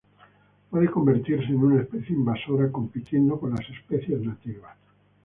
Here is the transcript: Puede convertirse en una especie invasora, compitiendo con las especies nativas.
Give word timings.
Puede 0.71 0.89
convertirse 0.89 1.51
en 1.51 1.63
una 1.63 1.79
especie 1.83 2.15
invasora, 2.15 2.71
compitiendo 2.71 3.39
con 3.39 3.51
las 3.51 3.69
especies 3.69 4.19
nativas. 4.21 4.75